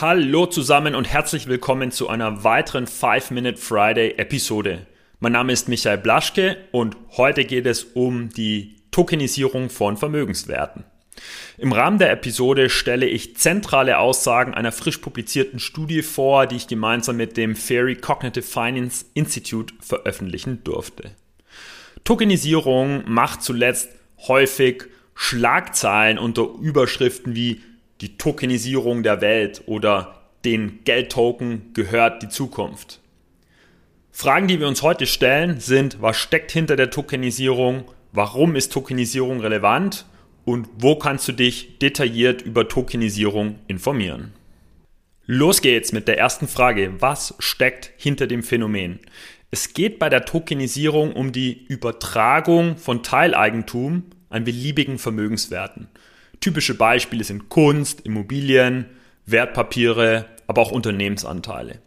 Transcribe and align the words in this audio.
Hallo 0.00 0.46
zusammen 0.46 0.94
und 0.94 1.06
herzlich 1.06 1.48
willkommen 1.48 1.90
zu 1.90 2.08
einer 2.08 2.44
weiteren 2.44 2.86
5-Minute 2.86 3.60
Friday 3.60 4.14
Episode. 4.16 4.86
Mein 5.18 5.32
Name 5.32 5.52
ist 5.52 5.68
Michael 5.68 5.98
Blaschke 5.98 6.56
und 6.70 6.96
heute 7.16 7.44
geht 7.44 7.66
es 7.66 7.82
um 7.82 8.28
die 8.28 8.76
Tokenisierung 8.92 9.70
von 9.70 9.96
Vermögenswerten. 9.96 10.84
Im 11.56 11.72
Rahmen 11.72 11.98
der 11.98 12.12
Episode 12.12 12.70
stelle 12.70 13.06
ich 13.06 13.38
zentrale 13.38 13.98
Aussagen 13.98 14.54
einer 14.54 14.70
frisch 14.70 14.98
publizierten 14.98 15.58
Studie 15.58 16.02
vor, 16.02 16.46
die 16.46 16.54
ich 16.54 16.68
gemeinsam 16.68 17.16
mit 17.16 17.36
dem 17.36 17.56
Fairy 17.56 17.96
Cognitive 17.96 18.46
Finance 18.46 19.04
Institute 19.14 19.74
veröffentlichen 19.80 20.62
durfte. 20.62 21.10
Tokenisierung 22.04 23.02
macht 23.08 23.42
zuletzt 23.42 23.88
häufig 24.28 24.84
Schlagzeilen 25.16 26.18
unter 26.18 26.46
Überschriften 26.60 27.34
wie 27.34 27.62
die 28.00 28.16
Tokenisierung 28.16 29.02
der 29.02 29.20
Welt 29.20 29.62
oder 29.66 30.22
den 30.44 30.84
Geldtoken 30.84 31.72
gehört 31.74 32.22
die 32.22 32.28
Zukunft. 32.28 33.00
Fragen, 34.12 34.48
die 34.48 34.60
wir 34.60 34.68
uns 34.68 34.82
heute 34.82 35.06
stellen, 35.06 35.60
sind, 35.60 36.00
was 36.00 36.16
steckt 36.16 36.50
hinter 36.50 36.76
der 36.76 36.90
Tokenisierung, 36.90 37.84
warum 38.12 38.56
ist 38.56 38.72
Tokenisierung 38.72 39.40
relevant 39.40 40.06
und 40.44 40.68
wo 40.78 40.96
kannst 40.96 41.28
du 41.28 41.32
dich 41.32 41.78
detailliert 41.78 42.42
über 42.42 42.68
Tokenisierung 42.68 43.58
informieren. 43.66 44.32
Los 45.26 45.60
geht's 45.60 45.92
mit 45.92 46.08
der 46.08 46.18
ersten 46.18 46.48
Frage. 46.48 46.94
Was 47.00 47.34
steckt 47.38 47.92
hinter 47.98 48.26
dem 48.26 48.42
Phänomen? 48.42 48.98
Es 49.50 49.74
geht 49.74 49.98
bei 49.98 50.08
der 50.08 50.24
Tokenisierung 50.24 51.12
um 51.12 51.32
die 51.32 51.66
Übertragung 51.66 52.78
von 52.78 53.02
Teileigentum 53.02 54.04
an 54.30 54.44
beliebigen 54.44 54.98
Vermögenswerten. 54.98 55.88
Typische 56.40 56.74
Beispiele 56.74 57.24
sind 57.24 57.48
Kunst, 57.48 58.00
Immobilien, 58.02 58.86
Wertpapiere, 59.26 60.26
aber 60.46 60.62
auch 60.62 60.72
Unternehmensanteile. 60.72 61.80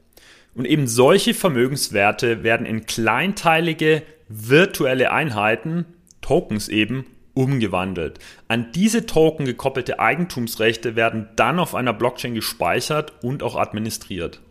Und 0.54 0.66
eben 0.66 0.88
solche 0.88 1.34
Vermögenswerte 1.34 2.44
werden 2.44 2.66
in 2.66 2.86
kleinteilige 2.86 4.04
virtuelle 4.28 5.12
Einheiten, 5.12 5.86
Tokens 6.22 6.68
eben, 6.68 7.06
umgewandelt. 7.34 8.20
An 8.48 8.72
diese 8.74 9.06
Token 9.06 9.46
gekoppelte 9.46 10.00
Eigentumsrechte 10.00 10.96
werden 10.96 11.30
dann 11.36 11.60
auf 11.60 11.76
einer 11.76 11.94
Blockchain 11.94 12.36
gespeichert 12.36 13.14
und 13.24 13.44
auch 13.44 13.56
administriert. 13.56 14.42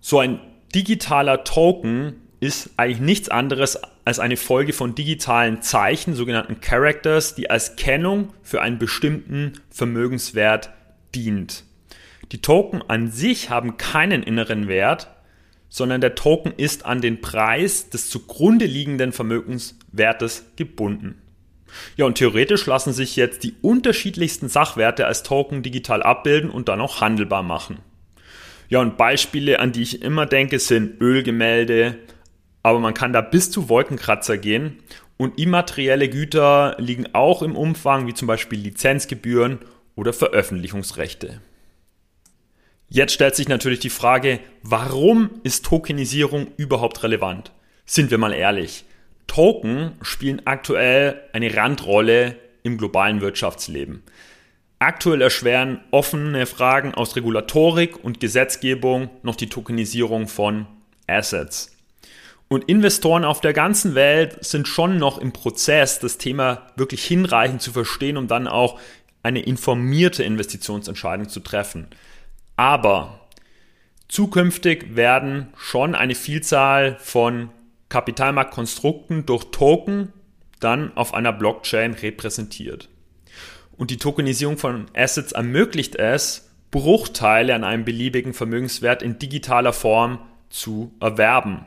So 0.00 0.20
ein 0.20 0.40
digitaler 0.74 1.44
Token 1.44 2.14
ist 2.40 2.70
eigentlich 2.78 3.00
nichts 3.00 3.28
anderes 3.28 3.78
als 4.04 4.18
eine 4.18 4.38
Folge 4.38 4.72
von 4.72 4.94
digitalen 4.94 5.60
Zeichen, 5.60 6.14
sogenannten 6.14 6.60
Characters, 6.60 7.34
die 7.34 7.50
als 7.50 7.76
Kennung 7.76 8.32
für 8.42 8.62
einen 8.62 8.78
bestimmten 8.78 9.60
Vermögenswert 9.70 10.70
dient. 11.14 11.64
Die 12.32 12.40
Token 12.40 12.82
an 12.88 13.10
sich 13.10 13.50
haben 13.50 13.76
keinen 13.76 14.22
inneren 14.22 14.68
Wert, 14.68 15.08
sondern 15.68 16.00
der 16.00 16.14
Token 16.14 16.52
ist 16.56 16.86
an 16.86 17.00
den 17.00 17.20
Preis 17.20 17.90
des 17.90 18.08
zugrunde 18.08 18.64
liegenden 18.64 19.12
Vermögenswertes 19.12 20.46
gebunden. 20.56 21.20
Ja, 21.96 22.06
und 22.06 22.16
theoretisch 22.16 22.66
lassen 22.66 22.92
sich 22.92 23.16
jetzt 23.16 23.44
die 23.44 23.54
unterschiedlichsten 23.62 24.48
Sachwerte 24.48 25.06
als 25.06 25.22
Token 25.22 25.62
digital 25.62 26.02
abbilden 26.02 26.50
und 26.50 26.68
dann 26.68 26.80
auch 26.80 27.00
handelbar 27.00 27.42
machen. 27.42 27.78
Ja, 28.68 28.80
und 28.80 28.96
Beispiele, 28.96 29.60
an 29.60 29.72
die 29.72 29.82
ich 29.82 30.02
immer 30.02 30.26
denke, 30.26 30.58
sind 30.58 31.00
Ölgemälde, 31.00 31.98
aber 32.62 32.78
man 32.78 32.94
kann 32.94 33.12
da 33.12 33.20
bis 33.20 33.50
zu 33.50 33.68
Wolkenkratzer 33.68 34.38
gehen 34.38 34.78
und 35.16 35.38
immaterielle 35.38 36.08
Güter 36.08 36.76
liegen 36.78 37.14
auch 37.14 37.42
im 37.42 37.56
Umfang, 37.56 38.06
wie 38.06 38.14
zum 38.14 38.26
Beispiel 38.26 38.58
Lizenzgebühren 38.58 39.58
oder 39.94 40.12
Veröffentlichungsrechte. 40.12 41.40
Jetzt 42.88 43.12
stellt 43.12 43.36
sich 43.36 43.48
natürlich 43.48 43.80
die 43.80 43.90
Frage, 43.90 44.40
warum 44.62 45.30
ist 45.44 45.64
Tokenisierung 45.64 46.48
überhaupt 46.56 47.02
relevant? 47.02 47.52
Sind 47.86 48.10
wir 48.10 48.18
mal 48.18 48.32
ehrlich. 48.32 48.84
Token 49.26 49.92
spielen 50.02 50.42
aktuell 50.44 51.20
eine 51.32 51.54
Randrolle 51.54 52.36
im 52.62 52.78
globalen 52.78 53.20
Wirtschaftsleben. 53.20 54.02
Aktuell 54.80 55.20
erschweren 55.20 55.80
offene 55.90 56.46
Fragen 56.46 56.94
aus 56.94 57.14
Regulatorik 57.14 58.02
und 58.02 58.18
Gesetzgebung 58.18 59.10
noch 59.22 59.36
die 59.36 59.48
Tokenisierung 59.48 60.26
von 60.26 60.66
Assets. 61.06 61.76
Und 62.52 62.64
Investoren 62.64 63.24
auf 63.24 63.40
der 63.40 63.52
ganzen 63.52 63.94
Welt 63.94 64.44
sind 64.44 64.66
schon 64.66 64.98
noch 64.98 65.18
im 65.18 65.32
Prozess, 65.32 66.00
das 66.00 66.18
Thema 66.18 66.66
wirklich 66.74 67.04
hinreichend 67.04 67.62
zu 67.62 67.70
verstehen, 67.70 68.16
um 68.16 68.26
dann 68.26 68.48
auch 68.48 68.80
eine 69.22 69.40
informierte 69.40 70.24
Investitionsentscheidung 70.24 71.28
zu 71.28 71.38
treffen. 71.38 71.86
Aber 72.56 73.20
zukünftig 74.08 74.96
werden 74.96 75.52
schon 75.56 75.94
eine 75.94 76.16
Vielzahl 76.16 76.96
von 76.98 77.50
Kapitalmarktkonstrukten 77.88 79.26
durch 79.26 79.44
Token 79.52 80.12
dann 80.58 80.96
auf 80.96 81.14
einer 81.14 81.32
Blockchain 81.32 81.94
repräsentiert. 81.94 82.88
Und 83.76 83.92
die 83.92 83.96
Tokenisierung 83.96 84.58
von 84.58 84.86
Assets 84.92 85.30
ermöglicht 85.30 85.94
es, 85.94 86.50
Bruchteile 86.72 87.54
an 87.54 87.62
einem 87.62 87.84
beliebigen 87.84 88.34
Vermögenswert 88.34 89.04
in 89.04 89.20
digitaler 89.20 89.72
Form 89.72 90.18
zu 90.48 90.92
erwerben. 90.98 91.66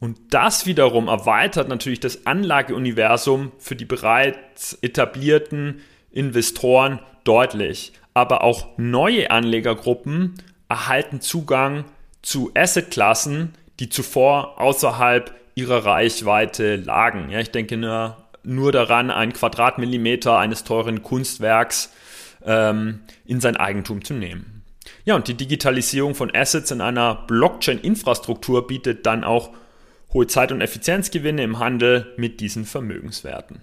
Und 0.00 0.18
das 0.30 0.64
wiederum 0.64 1.08
erweitert 1.08 1.68
natürlich 1.68 2.00
das 2.00 2.26
Anlageuniversum 2.26 3.52
für 3.58 3.76
die 3.76 3.84
bereits 3.84 4.78
etablierten 4.80 5.82
Investoren 6.10 7.00
deutlich. 7.24 7.92
Aber 8.14 8.42
auch 8.42 8.66
neue 8.78 9.30
Anlegergruppen 9.30 10.34
erhalten 10.68 11.20
Zugang 11.20 11.84
zu 12.22 12.50
Assetklassen, 12.54 13.54
die 13.78 13.90
zuvor 13.90 14.58
außerhalb 14.58 15.34
ihrer 15.54 15.84
Reichweite 15.84 16.76
lagen. 16.76 17.30
Ja, 17.30 17.40
ich 17.40 17.50
denke 17.50 17.76
nur, 17.76 18.16
nur 18.42 18.72
daran, 18.72 19.10
ein 19.10 19.32
Quadratmillimeter 19.34 20.38
eines 20.38 20.64
teuren 20.64 21.02
Kunstwerks 21.02 21.92
ähm, 22.44 23.00
in 23.26 23.40
sein 23.40 23.56
Eigentum 23.56 24.02
zu 24.02 24.14
nehmen. 24.14 24.62
Ja, 25.04 25.14
und 25.16 25.28
die 25.28 25.34
Digitalisierung 25.34 26.14
von 26.14 26.34
Assets 26.34 26.70
in 26.70 26.80
einer 26.80 27.14
Blockchain-Infrastruktur 27.26 28.66
bietet 28.66 29.06
dann 29.06 29.24
auch 29.24 29.50
hohe 30.12 30.26
Zeit- 30.26 30.52
und 30.52 30.60
Effizienzgewinne 30.60 31.42
im 31.42 31.58
Handel 31.58 32.12
mit 32.16 32.40
diesen 32.40 32.64
Vermögenswerten. 32.64 33.62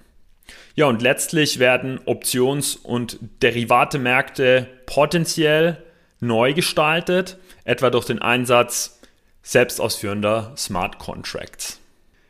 Ja, 0.75 0.85
und 0.85 1.01
letztlich 1.01 1.59
werden 1.59 1.99
Options- 2.05 2.75
und 2.75 3.19
Derivatemärkte 3.41 4.67
potenziell 4.85 5.83
neu 6.19 6.53
gestaltet, 6.53 7.37
etwa 7.63 7.89
durch 7.89 8.05
den 8.05 8.19
Einsatz 8.19 8.99
selbstausführender 9.41 10.53
Smart 10.57 10.99
Contracts. 10.99 11.79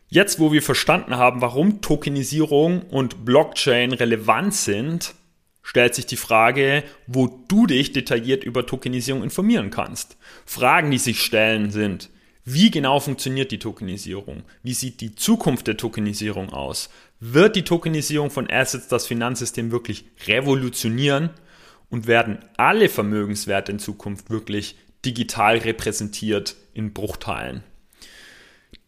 Jetzt, 0.10 0.40
wo 0.40 0.52
wir 0.52 0.62
verstanden 0.62 1.18
haben, 1.18 1.42
warum 1.42 1.82
Tokenisierung 1.82 2.84
und 2.84 3.26
Blockchain 3.26 3.92
relevant 3.92 4.54
sind, 4.54 5.14
stellt 5.62 5.96
sich 5.96 6.06
die 6.06 6.16
Frage, 6.16 6.84
wo 7.08 7.28
du 7.50 7.68
dich 7.68 7.92
detailliert 7.92 8.46
über 8.46 8.66
Tokenisierung 8.66 9.22
informieren 9.22 9.70
kannst. 9.70 10.16
Fragen, 10.46 10.92
die 10.92 10.98
sich 10.98 11.22
stellen, 11.22 11.72
sind, 11.72 12.10
wie 12.50 12.72
genau 12.72 13.02
funktioniert 13.02 13.52
die 13.52 13.60
Tokenisierung? 13.60 14.44
Wie 14.64 14.74
sieht 14.74 15.02
die 15.02 15.16
Zukunft 15.16 15.68
der 15.68 15.76
Tokenisierung 15.76 16.54
aus? 16.54 16.90
Wird 17.20 17.58
die 17.58 17.66
Tokenisierung 17.66 18.32
von 18.32 18.50
Assets 18.50 18.88
das 18.88 19.06
Finanzsystem 19.06 19.70
wirklich 19.70 20.06
revolutionieren? 20.28 21.32
Und 21.90 22.08
werden 22.08 22.40
alle 22.56 22.88
Vermögenswerte 22.88 23.74
in 23.74 23.80
Zukunft 23.80 24.30
wirklich 24.30 24.78
digital 25.04 25.58
repräsentiert 25.58 26.56
in 26.74 26.94
Bruchteilen? 26.94 27.64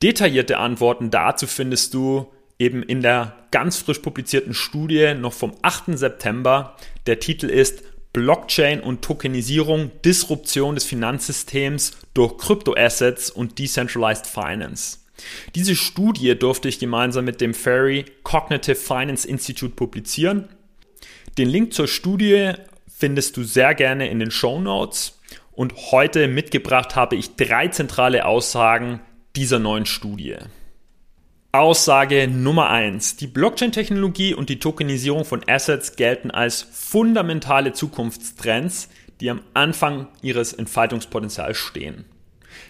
Detaillierte 0.01 0.57
Antworten 0.57 1.11
dazu 1.11 1.45
findest 1.45 1.93
du 1.93 2.31
eben 2.59 2.81
in 2.81 3.01
der 3.01 3.35
ganz 3.51 3.79
frisch 3.79 3.99
publizierten 3.99 4.53
Studie 4.53 5.15
noch 5.15 5.33
vom 5.33 5.51
8. 5.63 5.97
September. 5.97 6.77
Der 7.07 7.19
Titel 7.19 7.47
ist 7.47 7.83
Blockchain 8.13 8.81
und 8.81 9.03
Tokenisierung, 9.03 9.91
Disruption 10.03 10.75
des 10.75 10.85
Finanzsystems 10.85 11.97
durch 12.13 12.37
Kryptoassets 12.37 13.29
und 13.29 13.59
Decentralized 13.59 14.25
Finance. 14.25 14.97
Diese 15.55 15.75
Studie 15.75 16.37
durfte 16.37 16.69
ich 16.69 16.79
gemeinsam 16.79 17.25
mit 17.25 17.41
dem 17.41 17.53
Ferry 17.53 18.05
Cognitive 18.23 18.75
Finance 18.75 19.27
Institute 19.27 19.75
publizieren. 19.75 20.49
Den 21.37 21.49
Link 21.49 21.73
zur 21.73 21.87
Studie 21.87 22.53
findest 22.87 23.37
du 23.37 23.43
sehr 23.43 23.75
gerne 23.75 24.09
in 24.09 24.19
den 24.19 24.31
Show 24.31 24.59
Notes. 24.59 25.19
Und 25.51 25.73
heute 25.91 26.27
mitgebracht 26.27 26.95
habe 26.95 27.15
ich 27.15 27.35
drei 27.35 27.67
zentrale 27.67 28.25
Aussagen 28.25 29.01
dieser 29.35 29.59
neuen 29.59 29.85
Studie. 29.85 30.37
Aussage 31.51 32.27
Nummer 32.27 32.69
eins: 32.69 33.15
Die 33.15 33.25
Blockchain-Technologie 33.25 34.35
und 34.35 34.49
die 34.49 34.59
Tokenisierung 34.59 35.25
von 35.25 35.41
Assets 35.47 35.95
gelten 35.95 36.29
als 36.29 36.61
fundamentale 36.61 37.73
Zukunftstrends, 37.73 38.87
die 39.19 39.31
am 39.31 39.41
Anfang 39.55 40.07
ihres 40.21 40.53
Entfaltungspotenzials 40.53 41.57
stehen. 41.57 42.05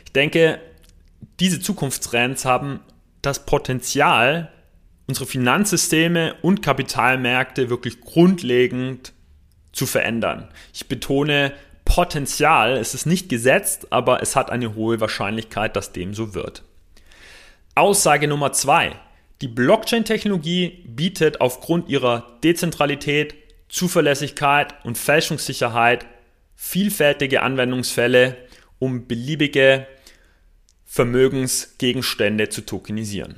Ich 0.05 0.13
denke, 0.13 0.61
diese 1.41 1.59
Zukunftstrends 1.59 2.45
haben 2.45 2.79
das 3.21 3.45
Potenzial, 3.45 4.49
unsere 5.07 5.25
Finanzsysteme 5.25 6.35
und 6.41 6.61
Kapitalmärkte 6.61 7.69
wirklich 7.69 7.99
grundlegend 7.99 9.11
zu 9.73 9.87
verändern. 9.87 10.47
Ich 10.73 10.87
betone 10.87 11.53
Potenzial. 11.83 12.77
Es 12.77 12.93
ist 12.93 13.05
nicht 13.05 13.27
gesetzt, 13.27 13.91
aber 13.91 14.21
es 14.21 14.37
hat 14.37 14.51
eine 14.51 14.75
hohe 14.75 15.01
Wahrscheinlichkeit, 15.01 15.75
dass 15.75 15.91
dem 15.91 16.13
so 16.13 16.33
wird. 16.33 16.63
Aussage 17.79 18.27
Nummer 18.27 18.51
zwei. 18.51 18.91
Die 19.39 19.47
Blockchain-Technologie 19.47 20.83
bietet 20.85 21.39
aufgrund 21.39 21.87
ihrer 21.87 22.37
Dezentralität, 22.43 23.35
Zuverlässigkeit 23.69 24.75
und 24.83 24.97
Fälschungssicherheit 24.97 26.05
vielfältige 26.55 27.41
Anwendungsfälle, 27.41 28.35
um 28.79 29.07
beliebige 29.07 29.87
Vermögensgegenstände 30.83 32.49
zu 32.49 32.65
tokenisieren. 32.65 33.37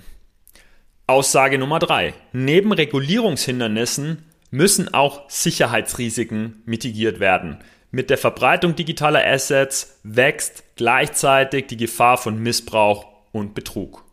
Aussage 1.06 1.60
Nummer 1.60 1.78
drei: 1.78 2.16
Neben 2.34 2.72
Regulierungshindernissen 2.72 4.26
müssen 4.50 4.92
auch 4.92 5.30
Sicherheitsrisiken 5.30 6.64
mitigiert 6.66 7.20
werden. 7.20 7.60
Mit 7.92 8.10
der 8.10 8.18
Verbreitung 8.18 8.76
digitaler 8.76 9.24
Assets 9.24 10.00
wächst 10.02 10.64
gleichzeitig 10.78 11.68
die 11.68 11.78
Gefahr 11.78 12.18
von 12.18 12.40
Missbrauch 12.40 13.06
und 13.32 13.54
Betrug. 13.54 14.04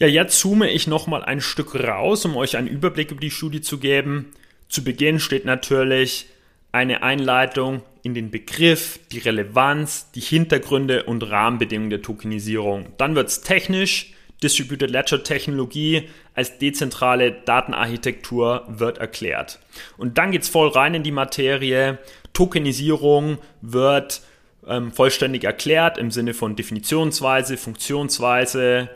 Ja, 0.00 0.06
jetzt 0.06 0.38
zoome 0.38 0.70
ich 0.70 0.86
nochmal 0.86 1.24
ein 1.24 1.40
Stück 1.40 1.74
raus, 1.74 2.24
um 2.24 2.36
euch 2.36 2.56
einen 2.56 2.68
Überblick 2.68 3.10
über 3.10 3.20
die 3.20 3.32
Studie 3.32 3.60
zu 3.60 3.78
geben. 3.78 4.32
Zu 4.68 4.84
Beginn 4.84 5.18
steht 5.18 5.44
natürlich 5.44 6.26
eine 6.70 7.02
Einleitung 7.02 7.82
in 8.04 8.14
den 8.14 8.30
Begriff, 8.30 9.00
die 9.10 9.18
Relevanz, 9.18 10.12
die 10.12 10.20
Hintergründe 10.20 11.02
und 11.02 11.28
Rahmenbedingungen 11.28 11.90
der 11.90 12.02
Tokenisierung. 12.02 12.86
Dann 12.96 13.16
wird 13.16 13.28
es 13.28 13.40
technisch. 13.40 14.12
Distributed 14.40 14.88
Ledger 14.88 15.24
Technologie 15.24 16.08
als 16.32 16.58
dezentrale 16.58 17.32
Datenarchitektur 17.32 18.66
wird 18.68 18.98
erklärt. 18.98 19.58
Und 19.96 20.16
dann 20.16 20.30
geht 20.30 20.42
es 20.42 20.48
voll 20.48 20.68
rein 20.68 20.94
in 20.94 21.02
die 21.02 21.10
Materie. 21.10 21.98
Tokenisierung 22.34 23.38
wird 23.62 24.22
ähm, 24.64 24.92
vollständig 24.92 25.42
erklärt 25.42 25.98
im 25.98 26.12
Sinne 26.12 26.34
von 26.34 26.54
Definitionsweise, 26.54 27.56
Funktionsweise, 27.56 28.90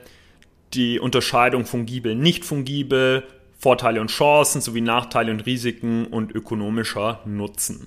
die 0.75 0.99
Unterscheidung 0.99 1.67
fungibel, 1.67 2.15
nicht 2.15 2.45
fungibel, 2.45 3.25
Vorteile 3.59 4.01
und 4.01 4.11
Chancen 4.11 4.61
sowie 4.61 4.81
Nachteile 4.81 5.31
und 5.31 5.47
Risiken 5.47 6.07
und 6.07 6.33
ökonomischer 6.33 7.21
Nutzen. 7.25 7.87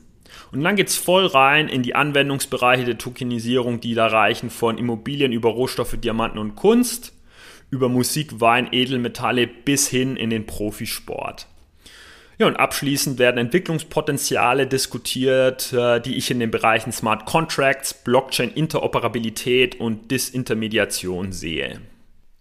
Und 0.51 0.63
dann 0.63 0.75
geht's 0.75 0.95
voll 0.95 1.25
rein 1.25 1.67
in 1.67 1.83
die 1.83 1.95
Anwendungsbereiche 1.95 2.85
der 2.85 2.97
Tokenisierung, 2.97 3.81
die 3.81 3.93
da 3.93 4.07
reichen 4.07 4.49
von 4.49 4.77
Immobilien 4.77 5.31
über 5.31 5.49
Rohstoffe, 5.49 5.97
Diamanten 5.97 6.39
und 6.39 6.55
Kunst, 6.55 7.13
über 7.71 7.89
Musik, 7.89 8.39
Wein, 8.39 8.69
Edelmetalle 8.71 9.47
bis 9.47 9.87
hin 9.87 10.15
in 10.15 10.29
den 10.29 10.45
Profisport. 10.45 11.47
Ja, 12.37 12.47
und 12.47 12.57
abschließend 12.57 13.17
werden 13.17 13.37
Entwicklungspotenziale 13.37 14.67
diskutiert, 14.67 15.71
äh, 15.71 16.01
die 16.01 16.15
ich 16.15 16.31
in 16.31 16.39
den 16.39 16.51
Bereichen 16.51 16.91
Smart 16.91 17.25
Contracts, 17.25 17.93
Blockchain 17.93 18.51
Interoperabilität 18.51 19.79
und 19.79 20.11
Disintermediation 20.11 21.31
sehe. 21.31 21.79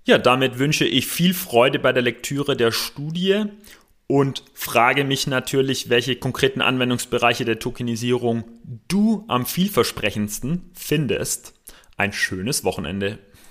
Ja, 0.06 0.18
damit 0.18 0.58
wünsche 0.58 0.84
ich 0.84 1.06
viel 1.06 1.32
Freude 1.32 1.78
bei 1.78 1.92
der 1.92 2.02
Lektüre 2.02 2.56
der 2.56 2.72
Studie 2.72 3.44
und 4.06 4.44
frage 4.52 5.02
mich 5.02 5.26
natürlich, 5.26 5.88
welche 5.88 6.16
konkreten 6.16 6.60
Anwendungsbereiche 6.60 7.46
der 7.46 7.58
Tokenisierung 7.58 8.44
du 8.86 9.24
am 9.28 9.46
vielversprechendsten 9.46 10.70
findest. 10.74 11.54
Ein 11.96 12.12
schönes 12.12 12.64
Wochenende. 12.64 13.18